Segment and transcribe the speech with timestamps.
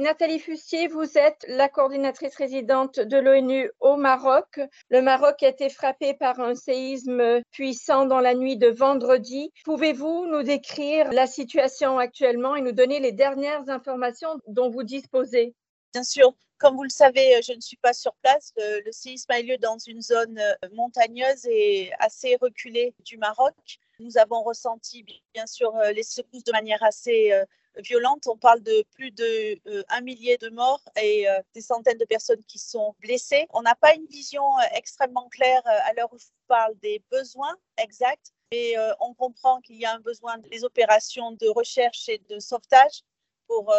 [0.00, 4.60] Nathalie Fustier, vous êtes la coordinatrice résidente de l'ONU au Maroc.
[4.90, 9.50] Le Maroc a été frappé par un séisme puissant dans la nuit de vendredi.
[9.64, 15.56] Pouvez-vous nous décrire la situation actuellement et nous donner les dernières informations dont vous disposez?
[15.92, 18.52] Bien sûr, comme vous le savez, je ne suis pas sur place.
[18.56, 20.40] Le, séisme a lieu dans une zone
[20.72, 23.54] montagneuse et assez reculée du Maroc.
[24.00, 25.04] Nous avons ressenti
[25.34, 27.32] bien sûr les secousses de manière assez
[27.80, 28.26] violente.
[28.26, 32.04] On parle de plus de euh, un millier de morts et euh, des centaines de
[32.04, 33.46] personnes qui sont blessées.
[33.50, 37.56] On n'a pas une vision euh, extrêmement claire à l'heure où je parle des besoins
[37.76, 42.38] exacts, mais on comprend qu'il y a un besoin des opérations de recherche et de
[42.38, 43.02] sauvetage
[43.46, 43.74] pour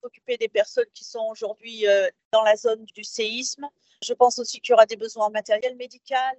[0.00, 1.84] s'occuper des personnes qui sont aujourd'hui
[2.32, 3.68] dans la zone du séisme.
[4.02, 6.36] Je pense aussi qu'il y aura des besoins en matériel médical,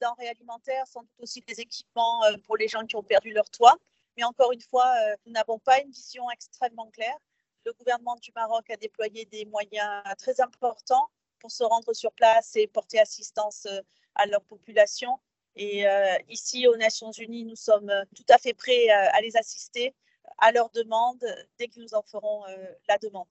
[0.00, 3.78] denrées alimentaires, sans doute aussi des équipements pour les gens qui ont perdu leur toit.
[4.16, 7.16] Mais encore une fois, euh, nous n'avons pas une vision extrêmement claire.
[7.64, 12.56] Le gouvernement du Maroc a déployé des moyens très importants pour se rendre sur place
[12.56, 13.80] et porter assistance euh,
[14.14, 15.18] à leur population.
[15.54, 19.94] Et euh, ici, aux Nations Unies, nous sommes tout à fait prêts à les assister
[20.38, 21.24] à leur demande
[21.58, 22.44] dès que nous en ferons
[22.88, 23.28] la demande.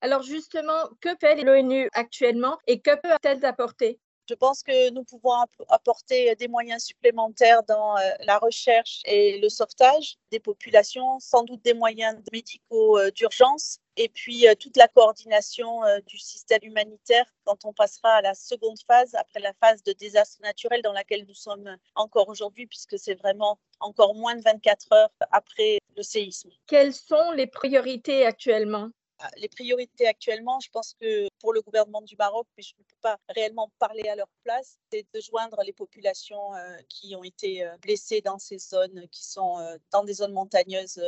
[0.00, 3.98] Alors justement, que fait l'ONU actuellement et que peut-elle apporter?
[4.28, 5.32] Je pense que nous pouvons
[5.68, 11.62] apporter des moyens supplémentaires dans euh, la recherche et le sauvetage des populations, sans doute
[11.62, 17.64] des moyens médicaux euh, d'urgence et puis euh, toute la coordination du système humanitaire quand
[17.64, 21.34] on passera à la seconde phase, après la phase de désastre naturel dans laquelle nous
[21.34, 26.50] sommes encore aujourd'hui, puisque c'est vraiment encore moins de 24 heures après le séisme.
[26.66, 28.90] Quelles sont les priorités actuellement?
[29.18, 32.84] Ah, les priorités actuellement, je pense que pour le gouvernement du Maroc, mais je ne
[32.84, 37.24] peux pas réellement parler à leur place, c'est de joindre les populations euh, qui ont
[37.24, 41.02] été euh, blessées dans ces zones, qui sont euh, dans des zones montagneuses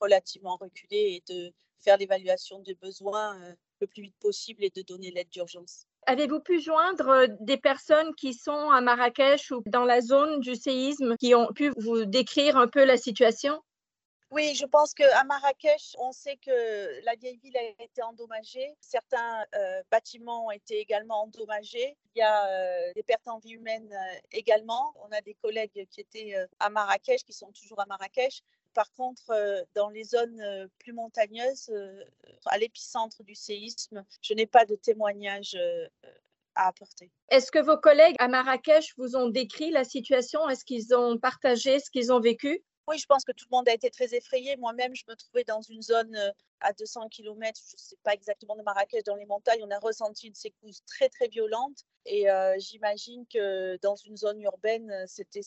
[0.00, 3.38] relativement reculées, et de faire l'évaluation des besoins
[3.80, 5.86] le plus vite possible et de donner l'aide d'urgence.
[6.06, 11.16] Avez-vous pu joindre des personnes qui sont à Marrakech ou dans la zone du séisme
[11.18, 13.62] qui ont pu vous décrire un peu la situation?
[14.34, 18.74] Oui, je pense qu'à Marrakech, on sait que la vieille ville a été endommagée.
[18.80, 21.96] Certains euh, bâtiments ont été également endommagés.
[22.16, 24.92] Il y a euh, des pertes en vie humaine euh, également.
[25.06, 28.42] On a des collègues qui étaient à Marrakech, qui sont toujours à Marrakech.
[28.74, 31.72] Par contre, dans les zones plus montagneuses,
[32.46, 35.56] à l'épicentre du séisme, je n'ai pas de témoignages
[36.56, 37.12] à apporter.
[37.28, 40.48] Est-ce que vos collègues à Marrakech vous ont décrit la situation?
[40.48, 42.64] Est-ce qu'ils ont partagé ce qu'ils ont vécu?
[42.88, 44.56] Oui, je pense que tout le monde a été très effrayé.
[44.56, 46.30] Moi-même, je me trouvais dans une zone euh,
[46.60, 49.62] à 200 km, je ne sais pas exactement de Marrakech, dans les montagnes.
[49.62, 51.84] On a ressenti une secousse très, très violente.
[52.04, 55.40] Et euh, j'imagine que dans une zone urbaine, euh, c'était,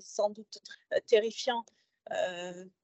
[0.00, 0.58] sans doute
[1.06, 1.64] terrifiant.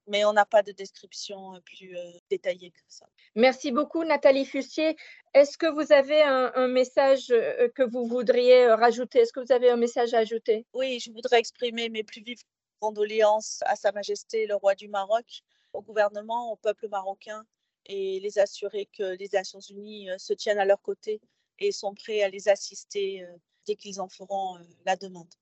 [0.07, 1.95] mais on n'a pas de description plus
[2.29, 3.05] détaillée que ça.
[3.35, 4.95] Merci beaucoup, Nathalie Fussier.
[5.33, 9.19] Est-ce que vous avez un, un, message que vous voudriez rajouter?
[9.19, 10.65] Est-ce que vous avez un message à ajouter?
[10.73, 12.43] Oui, je voudrais exprimer mes plus vives
[12.83, 17.45] condoléances à Sa Majesté le roi du Maroc, au gouvernement, au peuple marocain
[17.85, 21.21] et les assurer que les Nations Unies euh, se tiennent à leur côté
[21.59, 23.27] et sont prêts à les assister euh,
[23.65, 25.33] dès qu'ils en feront euh, la demande.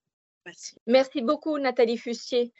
[0.46, 0.76] Merci.
[0.86, 2.54] Merci beaucoup, Nathalie Fussier.